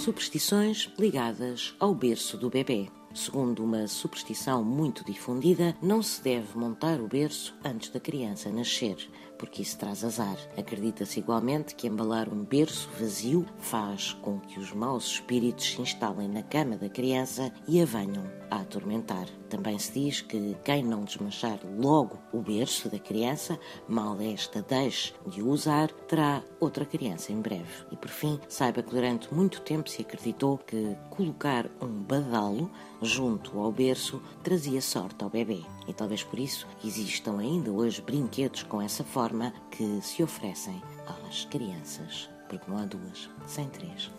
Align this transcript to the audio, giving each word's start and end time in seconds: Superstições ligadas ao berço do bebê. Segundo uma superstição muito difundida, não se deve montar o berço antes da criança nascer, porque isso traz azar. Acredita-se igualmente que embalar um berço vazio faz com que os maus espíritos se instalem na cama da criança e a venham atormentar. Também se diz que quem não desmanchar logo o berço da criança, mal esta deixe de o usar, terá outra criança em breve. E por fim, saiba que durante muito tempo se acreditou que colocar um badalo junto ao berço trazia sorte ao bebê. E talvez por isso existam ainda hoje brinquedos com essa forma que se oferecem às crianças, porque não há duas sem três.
Superstições 0.00 0.90
ligadas 0.98 1.74
ao 1.78 1.94
berço 1.94 2.38
do 2.38 2.48
bebê. 2.48 2.88
Segundo 3.12 3.62
uma 3.62 3.86
superstição 3.86 4.64
muito 4.64 5.04
difundida, 5.04 5.76
não 5.82 6.02
se 6.02 6.22
deve 6.22 6.56
montar 6.56 7.02
o 7.02 7.06
berço 7.06 7.54
antes 7.62 7.90
da 7.90 8.00
criança 8.00 8.50
nascer, 8.50 8.96
porque 9.38 9.60
isso 9.60 9.76
traz 9.76 10.02
azar. 10.02 10.38
Acredita-se 10.56 11.20
igualmente 11.20 11.74
que 11.74 11.86
embalar 11.86 12.32
um 12.32 12.42
berço 12.42 12.88
vazio 12.98 13.44
faz 13.58 14.14
com 14.22 14.40
que 14.40 14.58
os 14.58 14.72
maus 14.72 15.04
espíritos 15.04 15.66
se 15.66 15.82
instalem 15.82 16.28
na 16.28 16.42
cama 16.42 16.78
da 16.78 16.88
criança 16.88 17.52
e 17.68 17.78
a 17.78 17.84
venham 17.84 18.39
atormentar. 18.70 19.26
Também 19.48 19.78
se 19.78 19.92
diz 19.92 20.20
que 20.20 20.56
quem 20.64 20.82
não 20.82 21.04
desmanchar 21.04 21.58
logo 21.76 22.16
o 22.32 22.40
berço 22.40 22.88
da 22.88 22.98
criança, 22.98 23.58
mal 23.88 24.18
esta 24.20 24.62
deixe 24.62 25.12
de 25.26 25.42
o 25.42 25.48
usar, 25.48 25.90
terá 26.08 26.42
outra 26.60 26.84
criança 26.84 27.32
em 27.32 27.40
breve. 27.40 27.84
E 27.90 27.96
por 27.96 28.08
fim, 28.08 28.38
saiba 28.48 28.82
que 28.82 28.94
durante 28.94 29.34
muito 29.34 29.60
tempo 29.62 29.90
se 29.90 30.02
acreditou 30.02 30.58
que 30.58 30.96
colocar 31.10 31.68
um 31.82 32.02
badalo 32.02 32.70
junto 33.02 33.58
ao 33.58 33.72
berço 33.72 34.22
trazia 34.42 34.80
sorte 34.80 35.24
ao 35.24 35.30
bebê. 35.30 35.62
E 35.88 35.92
talvez 35.92 36.22
por 36.22 36.38
isso 36.38 36.66
existam 36.84 37.38
ainda 37.38 37.72
hoje 37.72 38.00
brinquedos 38.00 38.62
com 38.62 38.80
essa 38.80 39.02
forma 39.02 39.52
que 39.70 40.00
se 40.00 40.22
oferecem 40.22 40.80
às 41.26 41.44
crianças, 41.46 42.30
porque 42.48 42.70
não 42.70 42.78
há 42.78 42.84
duas 42.84 43.28
sem 43.46 43.68
três. 43.68 44.10